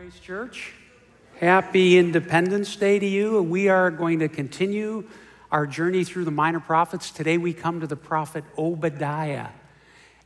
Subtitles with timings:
[0.00, 0.72] Grace Church.
[1.40, 3.42] Happy Independence Day to you.
[3.42, 5.04] We are going to continue
[5.52, 7.10] our journey through the minor prophets.
[7.10, 9.48] Today we come to the prophet Obadiah.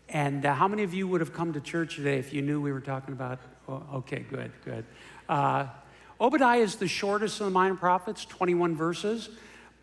[0.08, 2.60] And uh, how many of you would have come to church today if you knew
[2.60, 3.40] we were talking about?
[3.68, 4.84] Oh, okay, good, good.
[5.28, 5.66] Uh,
[6.20, 9.28] Obadiah is the shortest of the minor prophets, 21 verses.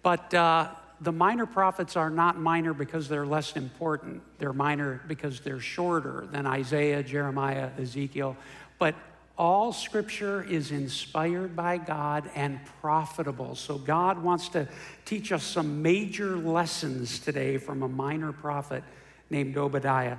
[0.04, 0.70] But uh,
[1.02, 4.21] the minor prophets are not minor because they're less important.
[4.38, 8.38] They're minor because they're shorter than Isaiah, Jeremiah, Ezekiel.
[8.80, 8.96] But
[9.42, 13.55] all scripture is inspired by God and profitable.
[13.55, 14.67] So God wants to
[15.04, 18.84] teach us some major lessons today from a minor prophet
[19.31, 20.17] named Obadiah.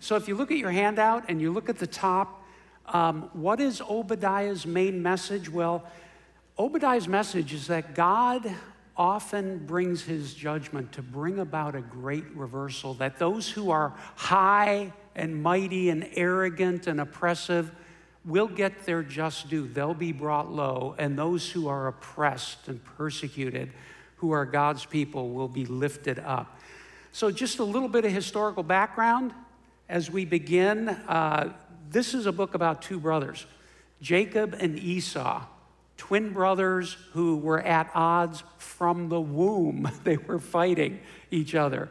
[0.00, 2.46] So if you look at your handout and you look at the top,
[2.86, 5.50] um, what is Obadiah's main message?
[5.50, 5.84] Well,
[6.58, 8.50] Obadiah's message is that God
[8.96, 14.94] often brings his judgment to bring about a great reversal, that those who are high
[15.14, 17.70] and mighty and arrogant and oppressive
[18.24, 19.66] will get their just due.
[19.66, 23.72] They'll be brought low, and those who are oppressed and persecuted,
[24.16, 26.60] who are God's people, will be lifted up.
[27.10, 29.32] So, just a little bit of historical background
[29.88, 30.88] as we begin.
[30.88, 31.52] Uh,
[31.90, 33.44] this is a book about two brothers,
[34.00, 35.42] Jacob and Esau,
[35.96, 39.90] twin brothers who were at odds from the womb.
[40.04, 41.00] They were fighting
[41.30, 41.90] each other.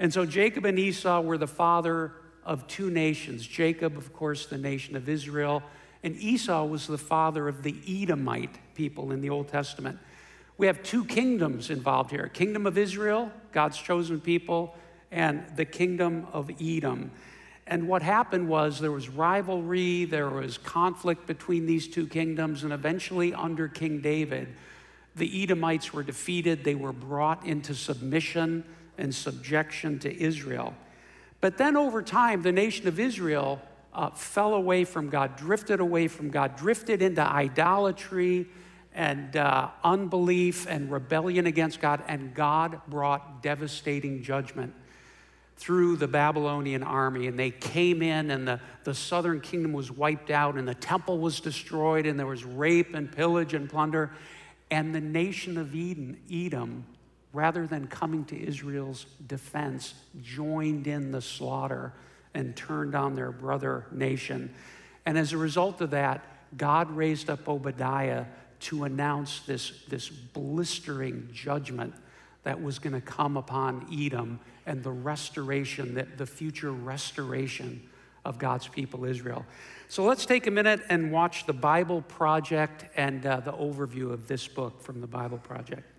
[0.00, 2.12] And so, Jacob and Esau were the father
[2.48, 3.46] of two nations.
[3.46, 5.62] Jacob, of course, the nation of Israel,
[6.02, 9.98] and Esau was the father of the Edomite people in the Old Testament.
[10.56, 14.74] We have two kingdoms involved here kingdom of Israel, God's chosen people,
[15.12, 17.10] and the kingdom of Edom.
[17.66, 22.72] And what happened was there was rivalry, there was conflict between these two kingdoms, and
[22.72, 24.48] eventually, under King David,
[25.14, 26.64] the Edomites were defeated.
[26.64, 28.64] They were brought into submission
[28.96, 30.74] and subjection to Israel.
[31.40, 33.60] But then over time, the nation of Israel
[33.92, 38.46] uh, fell away from God, drifted away from God, drifted into idolatry
[38.94, 44.74] and uh, unbelief and rebellion against God, and God brought devastating judgment
[45.56, 47.26] through the Babylonian army.
[47.28, 51.18] And they came in, and the, the southern kingdom was wiped out, and the temple
[51.18, 54.12] was destroyed, and there was rape and pillage and plunder.
[54.70, 56.84] And the nation of Eden, Edom
[57.38, 61.92] rather than coming to Israel's defense, joined in the slaughter
[62.34, 64.52] and turned on their brother nation.
[65.06, 66.24] And as a result of that,
[66.56, 68.24] God raised up Obadiah
[68.60, 71.94] to announce this, this blistering judgment
[72.42, 77.88] that was going to come upon Edom and the restoration, that the future restoration
[78.24, 79.46] of God's people Israel.
[79.86, 84.26] So let's take a minute and watch the Bible Project and uh, the overview of
[84.26, 85.97] this book from the Bible Project.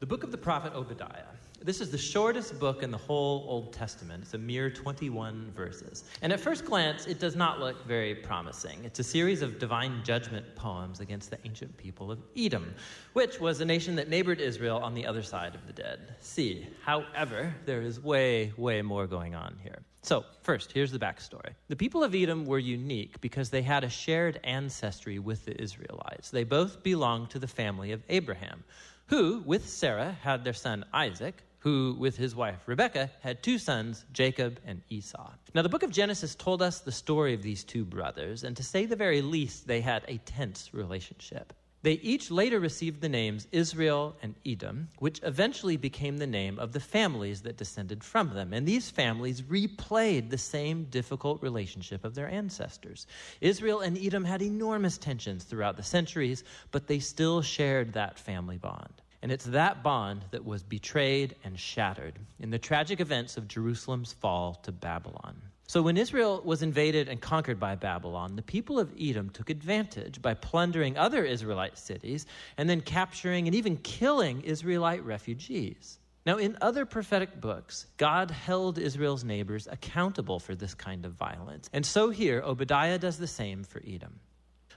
[0.00, 1.24] The book of the prophet Obadiah.
[1.60, 4.22] This is the shortest book in the whole Old Testament.
[4.22, 6.04] It's a mere 21 verses.
[6.22, 8.84] And at first glance, it does not look very promising.
[8.84, 12.72] It's a series of divine judgment poems against the ancient people of Edom,
[13.14, 16.68] which was a nation that neighbored Israel on the other side of the Dead Sea.
[16.84, 19.82] However, there is way, way more going on here.
[20.02, 21.54] So, first, here's the backstory.
[21.66, 26.30] The people of Edom were unique because they had a shared ancestry with the Israelites.
[26.30, 28.62] They both belonged to the family of Abraham
[29.08, 34.04] who, with Sarah, had their son Isaac, who, with his wife Rebekah, had two sons,
[34.12, 35.32] Jacob and Esau.
[35.54, 38.62] Now, the book of Genesis told us the story of these two brothers, and to
[38.62, 41.52] say the very least, they had a tense relationship.
[41.82, 46.72] They each later received the names Israel and Edom, which eventually became the name of
[46.72, 48.52] the families that descended from them.
[48.52, 53.06] And these families replayed the same difficult relationship of their ancestors.
[53.40, 58.58] Israel and Edom had enormous tensions throughout the centuries, but they still shared that family
[58.58, 59.02] bond.
[59.22, 64.12] And it's that bond that was betrayed and shattered in the tragic events of Jerusalem's
[64.12, 65.40] fall to Babylon.
[65.68, 70.22] So, when Israel was invaded and conquered by Babylon, the people of Edom took advantage
[70.22, 72.24] by plundering other Israelite cities
[72.56, 75.98] and then capturing and even killing Israelite refugees.
[76.24, 81.68] Now, in other prophetic books, God held Israel's neighbors accountable for this kind of violence.
[81.74, 84.20] And so here, Obadiah does the same for Edom.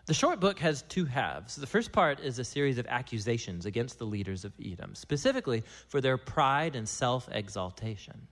[0.07, 1.55] The short book has two halves.
[1.55, 6.01] The first part is a series of accusations against the leaders of Edom, specifically for
[6.01, 8.27] their pride and self exaltation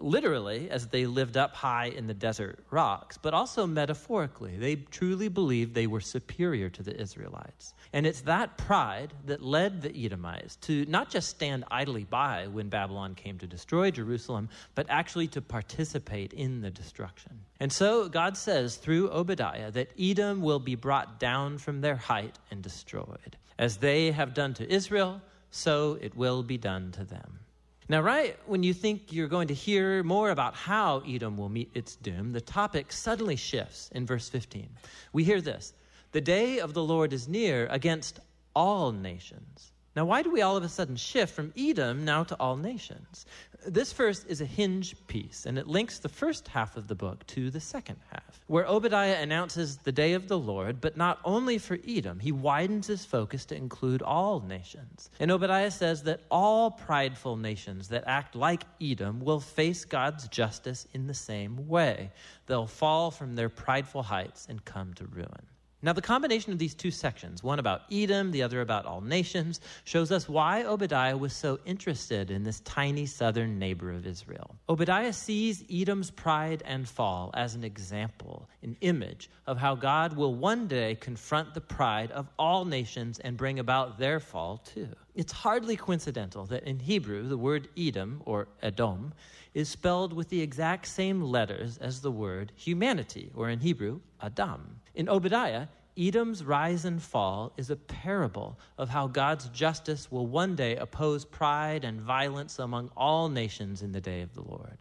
[0.00, 4.56] literally as they lived up high in the desert rocks, but also metaphorically.
[4.56, 7.74] They truly believed they were superior to the Israelites.
[7.92, 12.68] And it's that pride that led the Edomites to not just stand idly by when
[12.68, 17.40] Babylon came to destroy Jerusalem, but actually to participate in the destruction.
[17.60, 22.38] And so God says through Obadiah that Edom will be brought down from their height
[22.50, 23.36] and destroyed.
[23.58, 27.38] As they have done to Israel, so it will be done to them.
[27.88, 31.70] Now, right when you think you're going to hear more about how Edom will meet
[31.72, 34.68] its doom, the topic suddenly shifts in verse 15.
[35.12, 35.72] We hear this
[36.10, 38.18] The day of the Lord is near against
[38.56, 39.72] all nations.
[39.96, 43.24] Now, why do we all of a sudden shift from Edom now to all nations?
[43.66, 47.26] This verse is a hinge piece, and it links the first half of the book
[47.28, 51.56] to the second half, where Obadiah announces the day of the Lord, but not only
[51.56, 55.08] for Edom, he widens his focus to include all nations.
[55.18, 60.86] And Obadiah says that all prideful nations that act like Edom will face God's justice
[60.92, 62.12] in the same way.
[62.46, 65.46] They'll fall from their prideful heights and come to ruin.
[65.86, 69.60] Now, the combination of these two sections, one about Edom, the other about all nations,
[69.84, 74.56] shows us why Obadiah was so interested in this tiny southern neighbor of Israel.
[74.68, 80.34] Obadiah sees Edom's pride and fall as an example, an image of how God will
[80.34, 84.88] one day confront the pride of all nations and bring about their fall too.
[85.14, 89.14] It's hardly coincidental that in Hebrew, the word Edom, or Edom,
[89.54, 94.80] is spelled with the exact same letters as the word humanity, or in Hebrew, Adam.
[94.94, 95.68] In Obadiah,
[95.98, 101.24] Edom's rise and fall is a parable of how God's justice will one day oppose
[101.24, 104.78] pride and violence among all nations in the day of the Lord.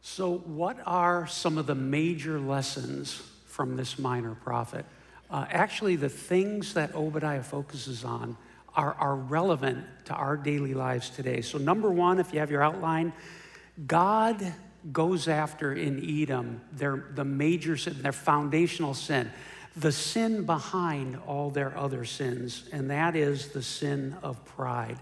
[0.00, 4.84] So, what are some of the major lessons from this minor prophet?
[5.30, 8.36] Uh, actually, the things that Obadiah focuses on
[8.76, 11.40] are, are relevant to our daily lives today.
[11.40, 13.12] So, number one, if you have your outline,
[13.86, 14.54] God
[14.92, 19.30] goes after in Edom their, the major sin, their foundational sin,
[19.76, 24.98] the sin behind all their other sins, and that is the sin of pride.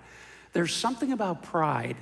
[0.53, 1.97] There's something about pride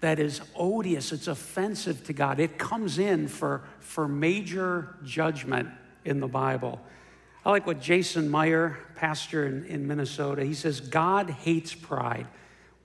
[0.00, 2.38] that is odious, it's offensive to God.
[2.38, 5.68] It comes in for, for major judgment
[6.04, 6.80] in the Bible.
[7.44, 12.26] I like what Jason Meyer, pastor in, in Minnesota, he says, God hates pride.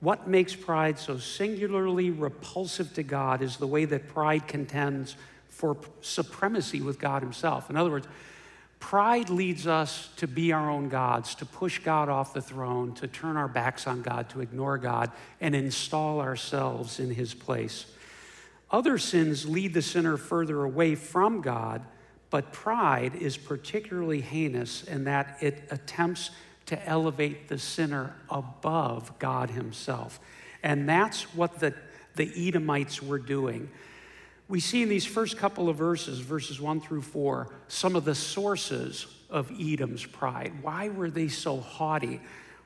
[0.00, 5.16] What makes pride so singularly repulsive to God is the way that pride contends
[5.48, 7.70] for supremacy with God Himself.
[7.70, 8.08] In other words,
[8.80, 13.06] pride leads us to be our own gods, to push God off the throne, to
[13.06, 15.10] turn our backs on God, to ignore God,
[15.40, 17.86] and install ourselves in His place.
[18.70, 21.82] Other sins lead the sinner further away from God,
[22.28, 26.30] but pride is particularly heinous in that it attempts
[26.66, 30.20] to elevate the sinner above God Himself.
[30.62, 31.74] And that's what the,
[32.16, 33.70] the Edomites were doing.
[34.48, 38.14] We see in these first couple of verses, verses one through four, some of the
[38.14, 40.52] sources of Edom's pride.
[40.62, 42.20] Why were they so haughty?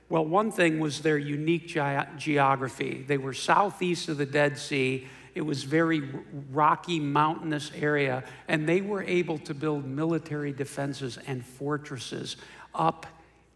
[0.08, 3.04] Well, one thing was their unique ge- geography.
[3.06, 5.06] They were southeast of the Dead Sea.
[5.34, 6.02] It was very
[6.50, 12.36] rocky, mountainous area, and they were able to build military defenses and fortresses
[12.74, 13.06] up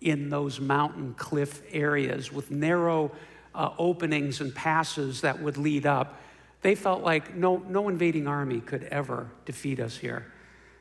[0.05, 3.13] in those mountain cliff areas with narrow
[3.55, 6.21] uh, openings and passes that would lead up.
[6.63, 10.27] They felt like no, no invading army could ever defeat us here.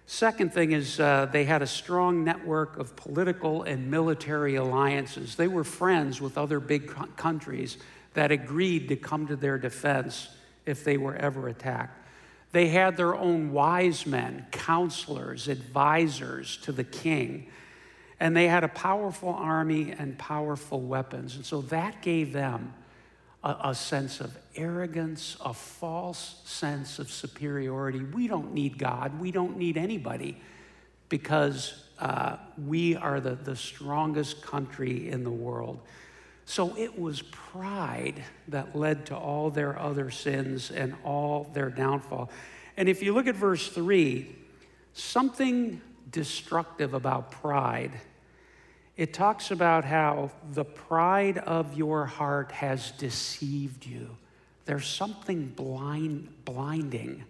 [0.06, 5.36] Second thing is, uh, they had a strong network of political and military alliances.
[5.36, 7.78] They were friends with other big co- countries
[8.14, 10.28] that agreed to come to their defense
[10.66, 11.98] if they were ever attacked.
[12.52, 17.48] They had their own wise men, counselors, advisors to the king.
[18.22, 21.36] And they had a powerful army and powerful weapons.
[21.36, 22.72] And so that gave them
[23.44, 28.04] a, a, sense of arrogance, a false sense of superiority.
[28.04, 30.40] We don't need God, we don't need anybody
[31.10, 35.80] because uh, we are the, the strongest country in the world.
[36.46, 42.30] So it was pride that led to all their other sins and all their downfall.
[42.78, 44.28] And if you look at verse 3,
[44.94, 47.94] something destructive about pride
[48.98, 54.18] it talks about how the pride of your heart has deceived you.
[54.66, 57.24] There's something blind, blinding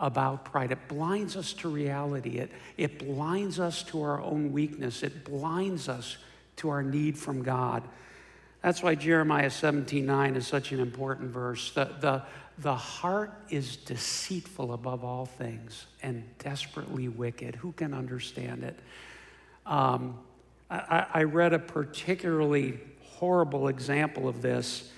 [0.00, 0.72] about pride.
[0.72, 2.38] It blinds us to reality.
[2.38, 5.02] It, it blinds us to our own weakness.
[5.02, 6.16] It blinds us
[6.56, 7.82] to our need from God.
[8.62, 11.70] That's why Jeremiah 17 9 is such an important verse.
[11.72, 12.22] The, the,
[12.58, 17.54] the heart is deceitful above all things and desperately wicked.
[17.56, 18.78] Who can understand it?
[19.64, 20.18] Um,
[20.70, 24.90] I, I read a particularly horrible example of this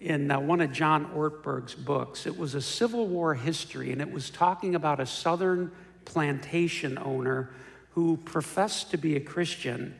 [0.00, 2.26] in uh, one of John Ortberg's books.
[2.26, 5.72] It was a Civil War history, and it was talking about a Southern
[6.04, 7.50] plantation owner
[7.92, 9.94] who professed to be a Christian.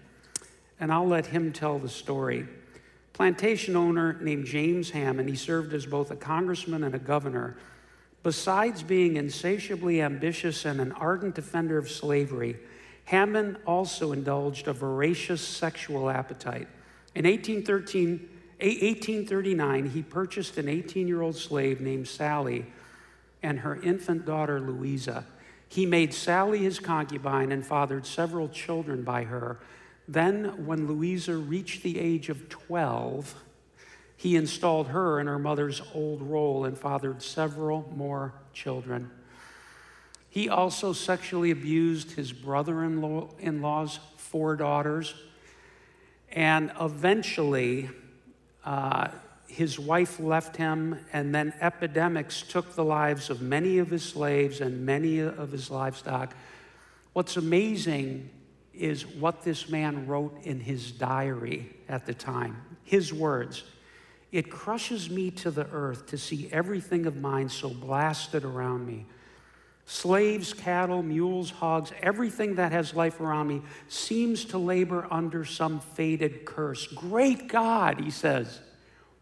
[0.78, 2.46] And I'll let him tell the story.
[3.14, 7.56] Plantation owner named James Hammond, he served as both a congressman and a governor.
[8.22, 12.56] Besides being insatiably ambitious and an ardent defender of slavery,
[13.06, 16.68] Hammond also indulged a voracious sexual appetite.
[17.14, 22.66] In 1813, 1839, he purchased an 18 year old slave named Sally
[23.42, 25.24] and her infant daughter Louisa.
[25.68, 29.58] He made Sally his concubine and fathered several children by her.
[30.08, 33.34] Then, when Louisa reached the age of 12,
[34.16, 39.10] he installed her in her mother's old role and fathered several more children.
[40.36, 45.14] He also sexually abused his brother in law's four daughters.
[46.30, 47.88] And eventually,
[48.62, 49.08] uh,
[49.46, 54.60] his wife left him, and then epidemics took the lives of many of his slaves
[54.60, 56.36] and many of his livestock.
[57.14, 58.28] What's amazing
[58.74, 62.60] is what this man wrote in his diary at the time.
[62.84, 63.64] His words
[64.32, 69.06] It crushes me to the earth to see everything of mine so blasted around me.
[69.88, 75.78] Slaves, cattle, mules, hogs, everything that has life around me seems to labor under some
[75.78, 76.88] fated curse.
[76.88, 78.60] Great God, he says,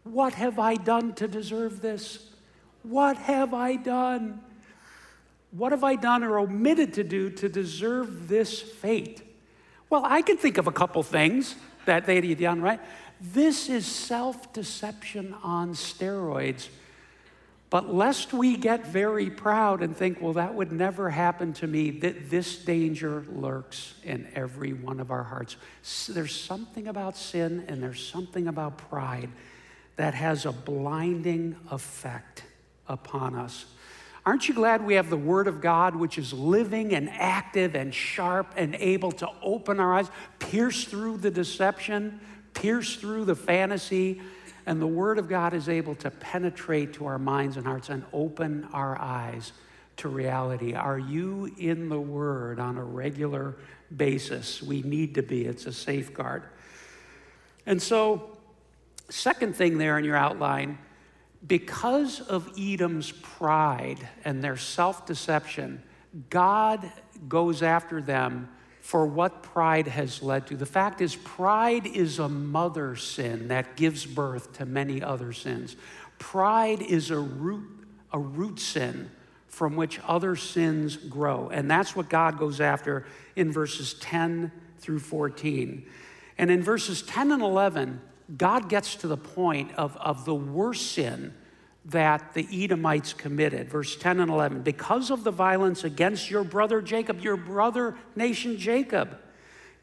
[0.03, 2.31] what have I done to deserve this?
[2.81, 4.39] What have I done?
[5.51, 9.21] What have I done or omitted to do to deserve this fate?
[9.89, 11.55] Well, I can think of a couple things
[11.85, 12.79] that they had done, right?
[13.21, 16.69] This is self deception on steroids.
[17.75, 21.91] But lest we get very proud and think, well, that would never happen to me,
[21.91, 25.57] that this danger lurks in every one of our hearts.
[26.07, 29.29] There's something about sin and there's something about pride
[29.97, 32.45] that has a blinding effect
[32.87, 33.65] upon us.
[34.25, 37.93] Aren't you glad we have the Word of God, which is living and active and
[37.93, 42.21] sharp and able to open our eyes, pierce through the deception,
[42.53, 44.21] pierce through the fantasy,
[44.65, 48.03] and the Word of God is able to penetrate to our minds and hearts and
[48.11, 49.51] open our eyes
[49.97, 50.73] to reality.
[50.73, 53.55] Are you in the Word on a regular
[53.95, 54.61] basis?
[54.61, 56.43] We need to be, it's a safeguard.
[57.65, 58.37] And so,
[59.09, 60.79] second thing there in your outline,
[61.45, 65.83] because of Edom's pride and their self deception,
[66.29, 66.91] God
[67.27, 68.49] goes after them
[68.85, 70.55] for what pride has led to.
[70.55, 75.75] The fact is, pride is a mother sin that gives birth to many other sins.
[76.19, 77.67] Pride is a root,
[78.13, 79.09] a root sin
[79.47, 81.49] from which other sins grow.
[81.49, 85.83] And that's what God goes after in verses 10 through 14.
[86.37, 87.99] And in verses 10 and 11,
[88.37, 91.33] God gets to the point of, of the worst sin
[91.85, 93.69] that the Edomites committed.
[93.69, 98.57] Verse 10 and 11 because of the violence against your brother Jacob, your brother nation
[98.57, 99.17] Jacob,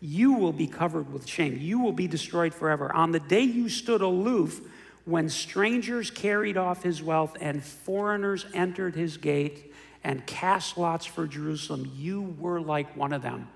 [0.01, 1.59] you will be covered with shame.
[1.61, 2.93] You will be destroyed forever.
[2.93, 4.61] On the day you stood aloof,
[5.05, 9.73] when strangers carried off his wealth and foreigners entered his gate
[10.05, 13.49] and cast lots for Jerusalem, you were like one of them.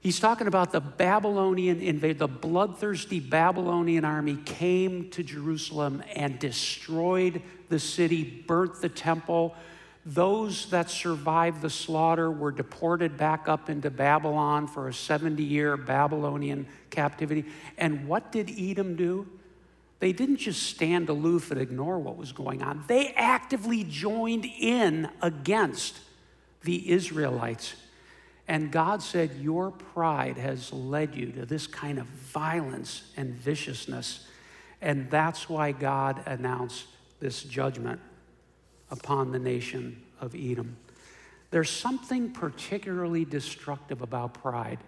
[0.00, 2.18] He's talking about the Babylonian invasion.
[2.18, 9.56] The bloodthirsty Babylonian army came to Jerusalem and destroyed the city, burnt the temple.
[10.06, 15.76] Those that survived the slaughter were deported back up into Babylon for a 70 year
[15.76, 17.44] Babylonian captivity.
[17.76, 19.26] And what did Edom do?
[19.98, 25.10] They didn't just stand aloof and ignore what was going on, they actively joined in
[25.20, 25.98] against
[26.62, 27.74] the Israelites
[28.48, 34.26] and God said, Your pride has led you to this kind of violence and viciousness.
[34.80, 36.86] And that's why God announced
[37.20, 38.00] this judgment
[38.90, 40.78] upon the nation of Edom.
[41.50, 44.78] There's something particularly destructive about pride.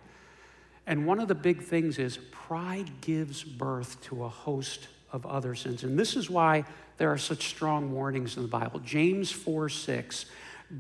[0.87, 5.55] And one of the big things is pride gives birth to a host of other
[5.55, 5.85] sins.
[5.85, 6.65] And this is why
[6.97, 8.81] there are such strong warnings in the Bible.
[8.81, 10.27] James 4 6,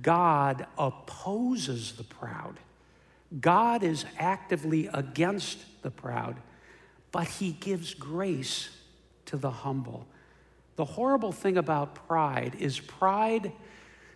[0.00, 2.58] God opposes the proud
[3.38, 6.36] God is actively against the proud,
[7.12, 8.70] but he gives grace
[9.26, 10.06] to the humble.
[10.76, 13.52] The horrible thing about pride is pride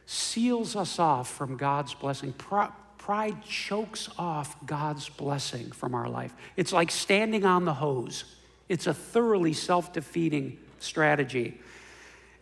[0.07, 2.33] seals us off from God's blessing.
[2.33, 6.35] Pride chokes off God's blessing from our life.
[6.57, 8.25] It's like standing on the hose,
[8.69, 11.61] it's a thoroughly self defeating strategy.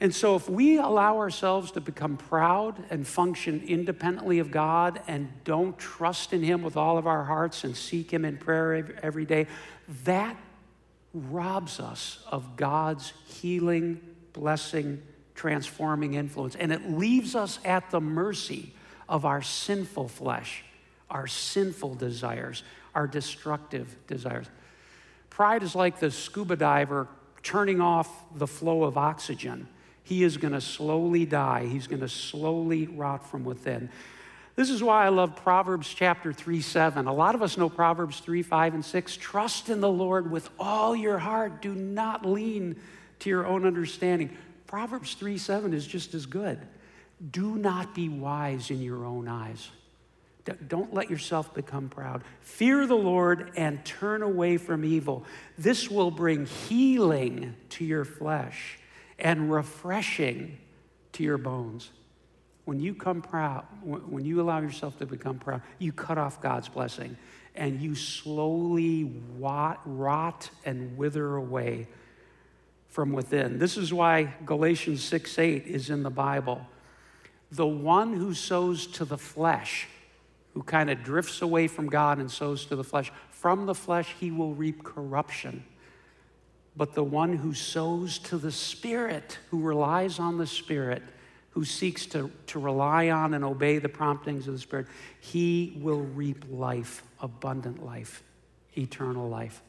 [0.02, 5.30] And so, if we allow ourselves to become proud and function independently of God and
[5.44, 9.25] don't trust in Him with all of our hearts and seek Him in prayer every
[9.25, 9.47] day,
[10.02, 10.37] that
[11.14, 14.00] robs us of God's healing,
[14.32, 15.00] blessing,
[15.37, 16.56] transforming influence.
[16.56, 18.75] And it leaves us at the mercy
[19.09, 20.64] of our sinful flesh,
[21.11, 24.47] our sinful desires, our destructive desires.
[25.30, 27.06] Pride is like the scuba diver
[27.44, 29.68] turning off the flow of oxygen
[30.02, 31.66] he is going to slowly die.
[31.66, 33.90] He's going to slowly rot from within.
[34.54, 37.06] This is why I love Proverbs chapter 3 7.
[37.06, 39.16] A lot of us know Proverbs 3 5 and 6.
[39.16, 41.62] Trust in the Lord with all your heart.
[41.62, 42.76] Do not lean
[43.21, 44.37] to your own understanding.
[44.66, 46.59] Proverbs 3 7 is just as good.
[47.30, 49.71] Do not be wise in your own eyes.
[50.66, 52.25] Don't let yourself become proud.
[52.40, 55.25] Fear the Lord and turn away from evil.
[55.56, 58.78] This will bring healing to your flesh
[59.23, 60.59] and refreshing
[61.12, 61.91] to your bones.
[62.64, 66.69] When you come proud, when you allow yourself to become proud, you cut off God's
[66.69, 67.17] blessing
[67.55, 71.87] and you slowly rot, and wither away
[72.88, 73.59] from within.
[73.59, 76.67] This is why Galatians 6 8 is in the Bible.
[77.50, 79.87] The one who sows to the flesh,
[80.55, 84.14] who kind of drifts away from God and sows to the flesh, from the flesh
[84.19, 85.64] he will reap corruption.
[86.76, 91.02] But the one who sows to the Spirit, who relies on the Spirit,
[91.50, 94.87] who seeks to, to rely on and obey the promptings of the Spirit,
[95.21, 98.23] he will reap life, abundant life,
[98.76, 99.62] eternal life.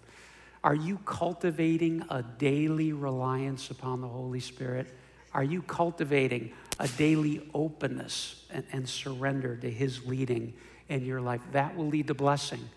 [0.64, 4.88] Are you cultivating a daily reliance upon the Holy Spirit?
[5.34, 10.54] Are you cultivating a daily openness and, and surrender to His leading
[10.88, 11.42] in your life?
[11.52, 12.70] That will lead to blessing.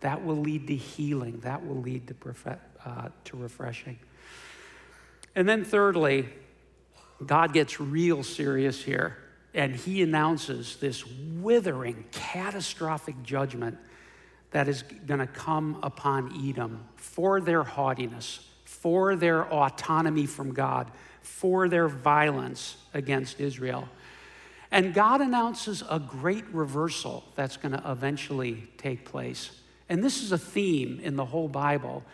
[0.00, 1.40] That will lead to healing.
[1.40, 2.14] That will lead to,
[2.84, 3.98] uh, to refreshing.
[5.34, 6.28] And then, thirdly,
[7.24, 9.16] God gets real serious here
[9.54, 13.78] and he announces this withering, catastrophic judgment
[14.52, 20.90] that is going to come upon Edom for their haughtiness, for their autonomy from God,
[21.20, 23.88] for their violence against Israel.
[24.70, 29.50] And God announces a great reversal that's going to eventually take place.
[29.88, 32.04] And this is a theme in the whole Bible.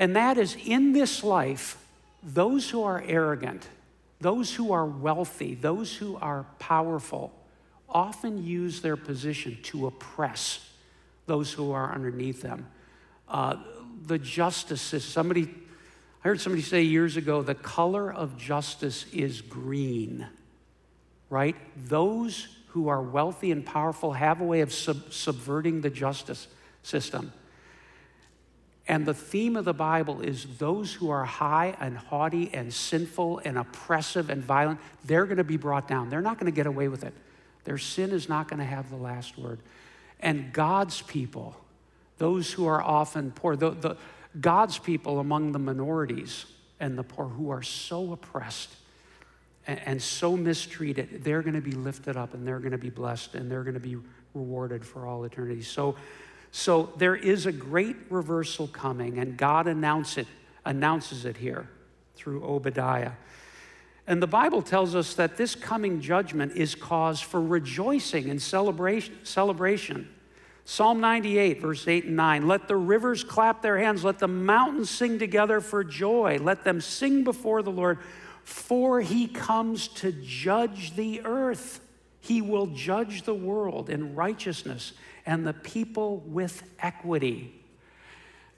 [0.00, 1.76] And that is in this life,
[2.22, 3.68] those who are arrogant,
[4.18, 7.34] those who are wealthy, those who are powerful,
[7.86, 10.66] often use their position to oppress
[11.26, 12.66] those who are underneath them.
[13.28, 13.56] Uh,
[14.06, 15.54] the justice system, somebody,
[16.24, 20.26] I heard somebody say years ago, the color of justice is green,
[21.28, 21.56] right?
[21.76, 26.48] Those who are wealthy and powerful have a way of sub- subverting the justice
[26.82, 27.34] system.
[28.90, 33.40] And the theme of the Bible is those who are high and haughty and sinful
[33.44, 36.10] and oppressive and violent, they're going to be brought down.
[36.10, 37.14] They're not going to get away with it.
[37.62, 39.60] Their sin is not going to have the last word.
[40.18, 41.54] And God's people,
[42.18, 43.96] those who are often poor, the, the,
[44.40, 46.46] God's people among the minorities
[46.80, 48.74] and the poor who are so oppressed
[49.68, 52.90] and, and so mistreated, they're going to be lifted up and they're going to be
[52.90, 53.98] blessed and they're going to be
[54.34, 55.62] rewarded for all eternity.
[55.62, 55.94] So,
[56.52, 60.26] so there is a great reversal coming, and God announce it,
[60.64, 61.68] announces it here
[62.16, 63.12] through Obadiah.
[64.06, 69.24] And the Bible tells us that this coming judgment is cause for rejoicing and celebration.
[69.24, 70.08] celebration.
[70.64, 74.90] Psalm 98, verse 8 and 9 Let the rivers clap their hands, let the mountains
[74.90, 77.98] sing together for joy, let them sing before the Lord,
[78.44, 81.80] for he comes to judge the earth.
[82.20, 84.92] He will judge the world in righteousness
[85.26, 87.54] and the people with equity.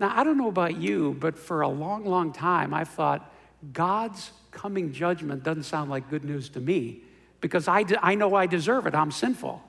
[0.01, 3.33] Now, I don't know about you, but for a long, long time, I thought
[3.72, 7.03] God's coming judgment doesn't sound like good news to me
[7.40, 8.94] because I, I know I deserve it.
[8.94, 9.62] I'm sinful.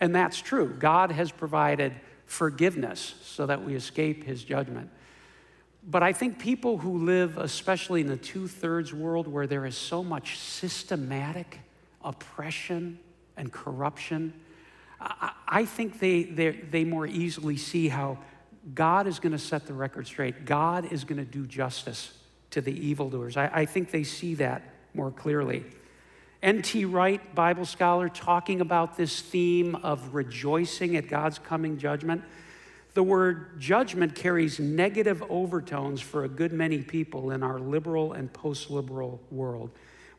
[0.00, 0.74] And that's true.
[0.78, 1.92] God has provided
[2.26, 4.90] forgiveness so that we escape his judgment.
[5.86, 9.76] But I think people who live, especially in the two thirds world where there is
[9.76, 11.60] so much systematic
[12.02, 12.98] oppression
[13.36, 14.32] and corruption,
[15.00, 18.18] I, think they, they more easily see how
[18.74, 20.46] God is going to set the record straight.
[20.46, 22.16] God is going to do justice
[22.50, 23.36] to the evildoers.
[23.36, 24.62] I, I think they see that
[24.94, 25.64] more clearly.
[26.42, 26.84] N.T.
[26.84, 32.22] Wright, Bible scholar, talking about this theme of rejoicing at God's coming judgment.
[32.94, 38.32] The word judgment carries negative overtones for a good many people in our liberal and
[38.32, 39.70] post liberal world.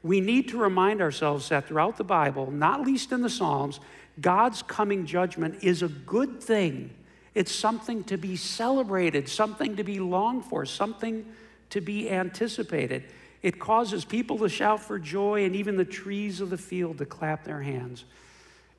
[0.06, 3.80] We need to remind ourselves that throughout the Bible, not least in the Psalms,
[4.22, 6.92] God's coming judgment is a good thing.
[7.34, 11.26] It's something to be celebrated, something to be longed for, something
[11.72, 13.06] to be anticipated.
[13.42, 17.08] It causes people to shout for joy and even the trees of the field to
[17.08, 18.06] clap their hands.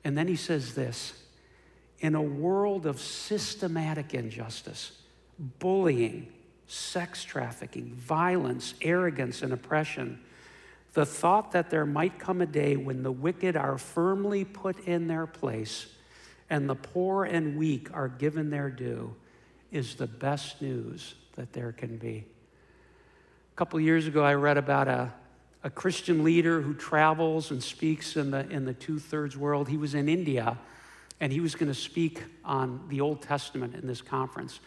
[0.05, 1.13] And then he says this
[1.99, 4.93] in a world of systematic injustice,
[5.59, 6.31] bullying,
[6.67, 10.21] sex trafficking, violence, arrogance, and oppression,
[10.97, 15.05] the thought that there might come a day when the wicked are firmly put in
[15.05, 15.85] their place
[16.49, 19.13] and the poor and weak are given their due
[19.71, 22.25] is the best news that there can be.
[23.53, 25.13] A couple years ago, I read about a,
[25.63, 29.69] a Christian leader who travels and speaks in the, in the two thirds world.
[29.69, 30.57] He was in India
[31.19, 34.61] and he was going to speak on the Old Testament in this conference.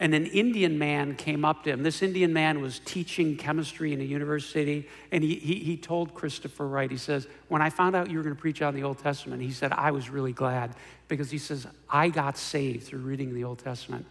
[0.00, 1.84] And an Indian man came up to him.
[1.84, 6.66] This Indian man was teaching chemistry in a university, and he, he, he told Christopher
[6.66, 8.98] Wright, he says, When I found out you were going to preach on the Old
[8.98, 10.74] Testament, he said, I was really glad
[11.06, 14.06] because he says, I got saved through reading the Old Testament.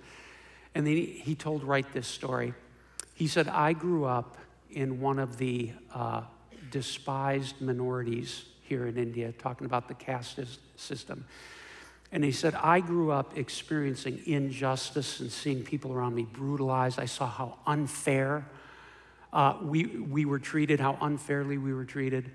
[0.74, 2.54] And then he, he told Wright this story.
[3.14, 4.38] He said, I grew up
[4.72, 6.22] in one of the uh,
[6.72, 10.40] despised minorities here in India, talking about the caste
[10.78, 11.26] system.
[12.14, 17.00] And he said, I grew up experiencing injustice and seeing people around me brutalized.
[17.00, 18.48] I saw how unfair
[19.34, 22.30] uh, we, we were treated, how unfairly we were treated.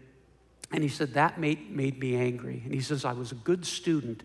[0.72, 2.60] And he said, that made, made me angry.
[2.64, 4.24] And he says, I was a good student.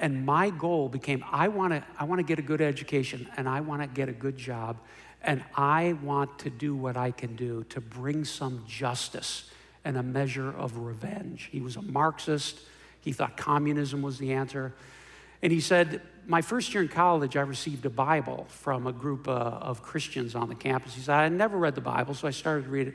[0.00, 3.60] And my goal became I want to I wanna get a good education and I
[3.60, 4.78] want to get a good job.
[5.22, 9.50] And I want to do what I can do to bring some justice
[9.84, 11.48] and a measure of revenge.
[11.52, 12.60] He was a Marxist.
[13.00, 14.72] He thought communism was the answer.
[15.42, 19.28] And he said, My first year in college, I received a Bible from a group
[19.28, 20.94] uh, of Christians on the campus.
[20.94, 22.94] He said, I had never read the Bible, so I started to read it.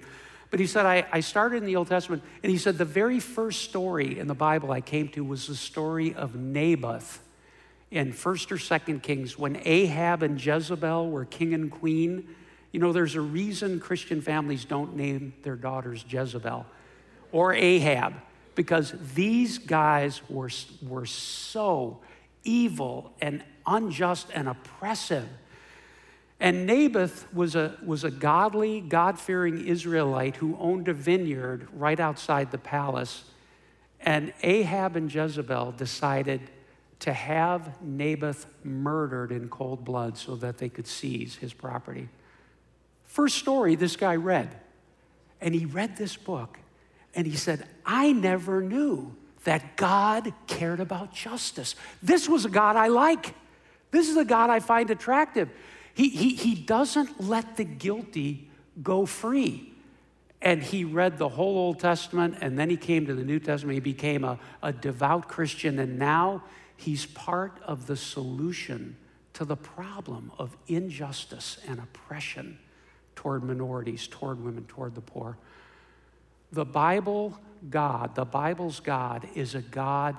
[0.49, 3.19] But he said, I, I started in the Old Testament, and he said, The very
[3.19, 7.21] first story in the Bible I came to was the story of Naboth
[7.89, 12.27] in 1st or 2nd Kings when Ahab and Jezebel were king and queen.
[12.71, 16.65] You know, there's a reason Christian families don't name their daughters Jezebel
[17.31, 18.15] or Ahab
[18.55, 20.49] because these guys were,
[20.81, 21.99] were so
[22.43, 25.27] evil and unjust and oppressive.
[26.39, 31.99] And Naboth was a, was a godly, God fearing Israelite who owned a vineyard right
[31.99, 33.23] outside the palace.
[34.01, 36.41] And Ahab and Jezebel decided
[36.99, 42.09] to have Naboth murdered in cold blood so that they could seize his property.
[43.05, 44.55] First story this guy read.
[45.39, 46.57] And he read this book
[47.15, 51.75] and he said, I never knew that God cared about justice.
[52.01, 53.35] This was a God I like.
[53.91, 55.49] This is a God I find attractive.
[55.93, 58.49] He, he, he doesn't let the guilty
[58.81, 59.73] go free.
[60.41, 63.75] And he read the whole Old Testament, and then he came to the New Testament.
[63.75, 66.43] He became a, a devout Christian, and now
[66.75, 68.97] he's part of the solution
[69.33, 72.59] to the problem of injustice and oppression
[73.15, 75.37] toward minorities, toward women, toward the poor.
[76.53, 77.37] The Bible
[77.69, 80.15] God, the Bible's God, is a God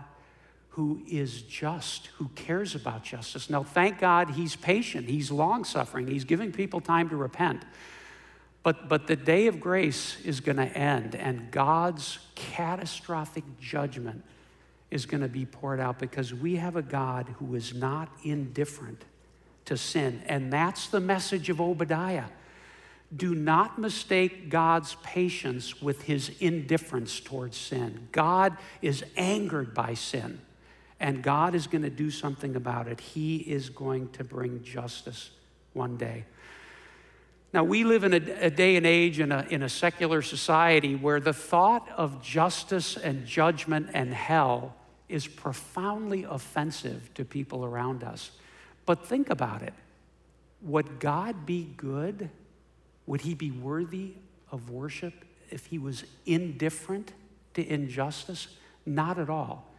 [0.70, 3.48] who is just, who cares about justice.
[3.48, 7.62] Now, thank God he's patient, he's long suffering, he's giving people time to repent.
[8.64, 14.24] But, but the day of grace is going to end, and God's catastrophic judgment
[14.90, 19.04] is going to be poured out because we have a God who is not indifferent
[19.66, 20.22] to sin.
[20.26, 22.24] And that's the message of Obadiah.
[23.14, 28.08] Do not mistake God's patience with his indifference towards sin.
[28.12, 30.40] God is angered by sin,
[30.98, 33.00] and God is going to do something about it.
[33.00, 35.30] He is going to bring justice
[35.74, 36.24] one day.
[37.52, 40.96] Now, we live in a, a, day and age in a, in a secular society
[40.96, 44.74] where the thought of justice and judgment and hell
[45.08, 48.32] is profoundly offensive to people around us.
[48.86, 49.74] But think about it
[50.62, 52.30] would God be good
[53.06, 54.14] would he be worthy
[54.50, 55.12] of worship
[55.50, 57.12] if he was indifferent
[57.54, 58.48] to injustice?
[58.86, 59.70] Not at all.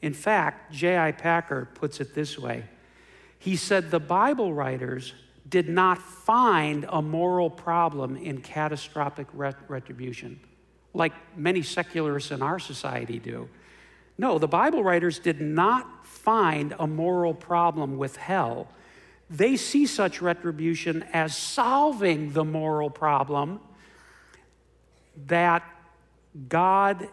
[0.00, 1.12] In fact, J.I.
[1.12, 2.64] Packer puts it this way
[3.38, 5.14] He said the Bible writers
[5.48, 10.38] did not find a moral problem in catastrophic retribution,
[10.92, 13.48] like many secularists in our society do.
[14.18, 18.68] No, the Bible writers did not find a moral problem with hell
[19.30, 23.60] they see such retribution as solving the moral problem
[25.26, 25.62] that
[26.48, 27.08] God,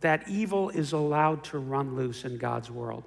[0.00, 3.04] that evil is allowed to run loose in God's world.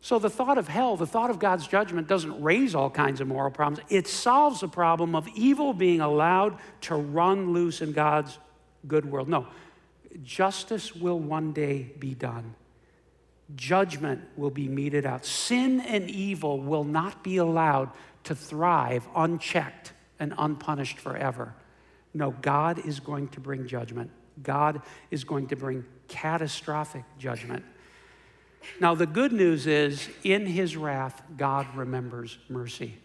[0.00, 3.28] So the thought of hell, the thought of God's judgment doesn't raise all kinds of
[3.28, 3.86] moral problems.
[3.88, 8.38] It solves the problem of evil being allowed to run loose in God's
[8.88, 9.28] good world.
[9.28, 9.46] No,
[10.24, 12.54] justice will one day be done
[13.54, 15.24] judgment will be meted out.
[15.24, 17.90] Sin and evil will not be allowed
[18.24, 21.54] to thrive unchecked and unpunished forever.
[22.14, 24.10] No, God is going to bring judgment.
[24.42, 27.64] God is going to bring catastrophic judgment.
[28.80, 32.96] Now, the good news is, in his wrath, God remembers mercy.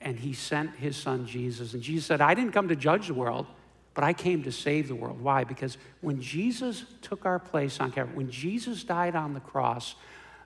[0.00, 1.72] And he sent his son Jesus.
[1.74, 3.46] And Jesus said, I didn't come to judge the world,
[3.94, 5.20] but I came to save the world.
[5.20, 5.44] Why?
[5.44, 9.94] Because when Jesus took our place on Calvary, when Jesus died on the cross,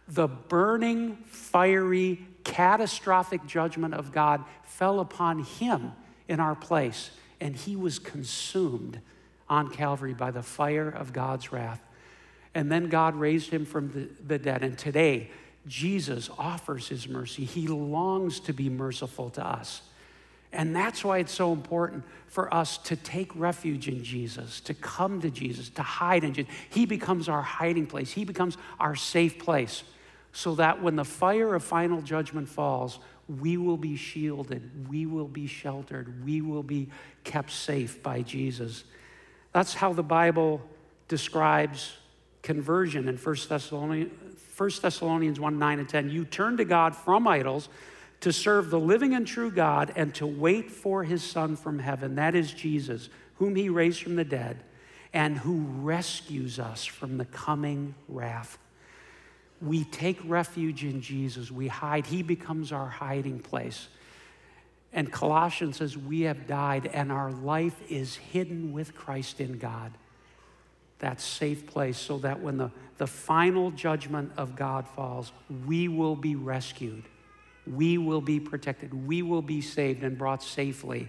[0.09, 5.93] the burning, fiery, catastrophic judgment of God fell upon him
[6.29, 9.01] in our place, and he was consumed
[9.49, 11.83] on Calvary by the fire of God's wrath.
[12.55, 14.65] And then God raised him from the, the dead.
[14.65, 15.31] And today,
[15.67, 17.45] Jesus offers his mercy.
[17.45, 19.83] He longs to be merciful to us.
[20.53, 25.21] And that's why it's so important for us to take refuge in Jesus, to come
[25.21, 26.53] to Jesus, to hide in Jesus.
[26.71, 29.83] He becomes our hiding place, He becomes our safe place,
[30.33, 35.29] so that when the fire of final judgment falls, we will be shielded, we will
[35.29, 36.89] be sheltered, we will be
[37.25, 38.85] kept safe by Jesus.
[39.53, 40.61] That's how the Bible
[41.09, 41.97] describes
[42.43, 44.13] conversion in 1 Thessalonians,
[44.57, 46.11] 1 Thessalonians 1 9 and 10.
[46.11, 47.69] You turn to God from idols
[48.27, 52.17] to serve the living and true God and to wait for his Son from heaven.
[52.17, 54.65] That is Jesus, whom he raised from the dead
[55.13, 58.59] and who rescues us from the coming wrath.
[59.63, 63.87] We take refuge in Jesus, we hide, he becomes our hiding place.
[64.93, 69.93] And Colossians says, We have died, and our life is hidden with Christ in God.
[70.99, 75.31] That safe place, so that when the, the final judgment of God falls,
[75.65, 77.05] we will be rescued
[77.67, 79.07] we will be protected.
[79.07, 81.09] We will be saved and brought safely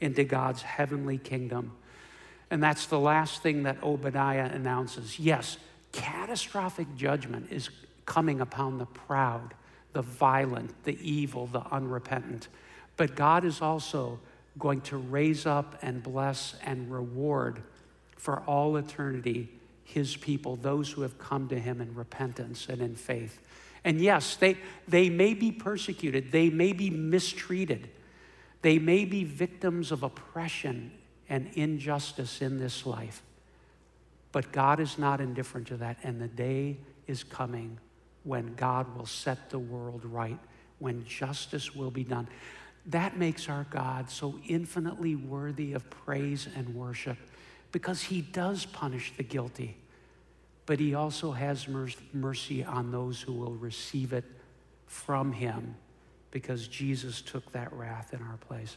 [0.00, 1.72] into God's heavenly kingdom.
[2.50, 5.18] And that's the last thing that Obadiah announces.
[5.18, 5.58] Yes,
[5.92, 7.70] catastrophic judgment is
[8.06, 9.54] coming upon the proud,
[9.92, 12.48] the violent, the evil, the unrepentant.
[12.96, 14.18] But God is also
[14.58, 17.62] going to raise up and bless and reward
[18.16, 19.48] for all eternity
[19.84, 23.40] his people, those who have come to him in repentance and in faith.
[23.84, 27.88] And yes, they, they may be persecuted, they may be mistreated,
[28.62, 30.92] they may be victims of oppression
[31.28, 33.22] and injustice in this life.
[34.32, 37.78] But God is not indifferent to that, and the day is coming
[38.24, 40.38] when God will set the world right,
[40.78, 42.28] when justice will be done.
[42.86, 47.16] That makes our God so infinitely worthy of praise and worship
[47.72, 49.76] because he does punish the guilty
[50.66, 51.66] but he also has
[52.12, 54.24] mercy on those who will receive it
[54.86, 55.74] from him
[56.30, 58.76] because Jesus took that wrath in our place.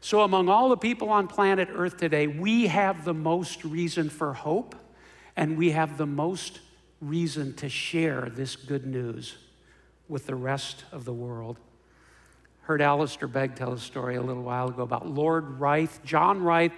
[0.00, 4.32] So, among all the people on planet Earth today, we have the most reason for
[4.32, 4.76] hope
[5.36, 6.60] and we have the most
[7.00, 9.36] reason to share this good news
[10.08, 11.58] with the rest of the world.
[12.62, 15.90] Heard Alistair Begg tell a story a little while ago about Lord Wright.
[16.04, 16.72] John Wright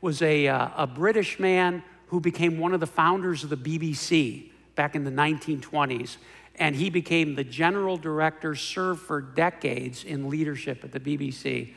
[0.00, 4.50] was a, uh, a British man who became one of the founders of the BBC
[4.74, 6.16] back in the 1920s.
[6.56, 11.74] And he became the general director, served for decades in leadership at the BBC.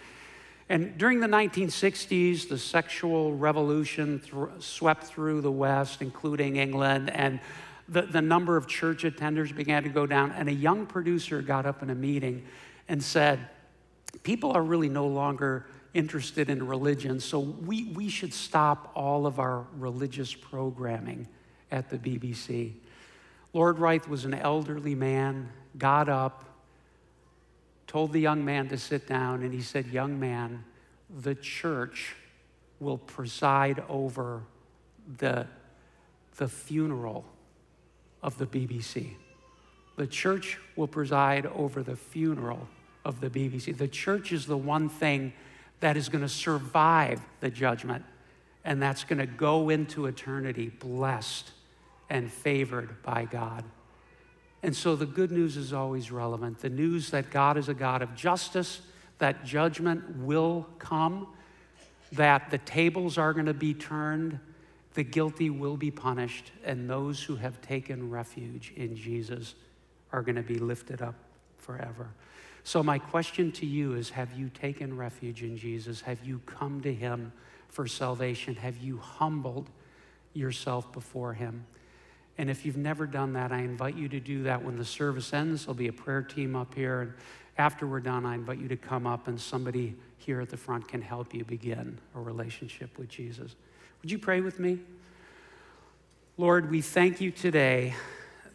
[0.70, 7.40] And during the 1960s, the sexual revolution th- swept through the West, including England, and
[7.90, 10.32] the, the number of church attenders began to go down.
[10.34, 12.46] And a young producer got up in a meeting
[12.90, 13.40] and said,
[14.24, 19.39] People are really no longer interested in religion, so we, we should stop all of
[19.39, 21.28] our religious programming
[21.71, 22.73] at the BBC.
[23.54, 26.45] Lord Wright was an elderly man, got up,
[27.88, 30.63] told the young man to sit down, and he said, Young man,
[31.10, 32.15] the church
[32.80, 34.43] will preside over
[35.17, 35.47] the,
[36.36, 37.26] the funeral
[38.21, 39.13] of the BBC.
[39.95, 42.67] The church will preside over the funeral
[43.04, 43.76] of the BBC.
[43.76, 45.34] The church is the one thing
[45.80, 48.04] that is going to survive the judgment,
[48.66, 51.52] and that's going to go into eternity blessed
[52.10, 53.63] and favored by God.
[54.63, 56.60] And so the good news is always relevant.
[56.60, 58.82] The news that God is a God of justice,
[59.20, 61.28] that judgment will come,
[62.13, 64.40] that the tables are going to be turned,
[64.96, 69.54] the guilty will be punished, and those who have taken refuge in Jesus
[70.12, 71.16] are going to be lifted up
[71.58, 72.10] forever.
[72.67, 76.01] So, my question to you is Have you taken refuge in Jesus?
[76.01, 77.32] Have you come to Him
[77.69, 78.56] for salvation?
[78.56, 79.69] Have you humbled
[80.34, 81.65] yourself before Him?
[82.38, 85.34] And if you've never done that, I invite you to do that when the service
[85.34, 85.63] ends.
[85.63, 86.99] There'll be a prayer team up here.
[86.99, 87.13] And
[87.58, 90.89] after we're done, I invite you to come up and somebody here at the front
[90.89, 93.56] can help you begin a relationship with Jesus.
[94.01, 94.80] Would you pray with me?
[96.36, 97.95] Lord, we thank you today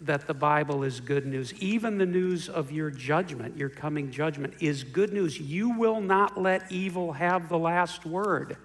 [0.03, 1.55] that the Bible is good news.
[1.55, 5.39] Even the news of your judgment, your coming judgment, is good news.
[5.39, 8.57] You will not let evil have the last word.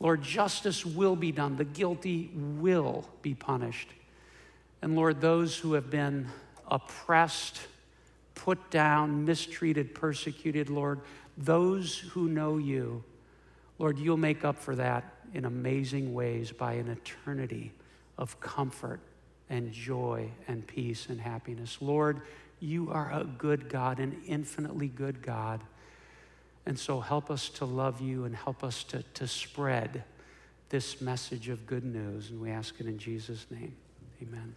[0.00, 3.88] Lord, justice will be done, the guilty will be punished.
[4.80, 6.26] And Lord, those who have been
[6.68, 7.60] oppressed,
[8.34, 11.00] put down, mistreated, persecuted, Lord,
[11.36, 13.04] those who know you,
[13.78, 17.72] Lord, you'll make up for that in amazing ways by an eternity
[18.18, 19.00] of comfort
[19.52, 21.76] and joy and peace and happiness.
[21.82, 22.22] Lord,
[22.58, 25.60] you are a good God, an infinitely good God.
[26.64, 30.04] And so help us to love you and help us to, to spread
[30.70, 32.30] this message of good news.
[32.30, 33.76] And we ask it in Jesus' name.
[34.22, 34.54] Amen.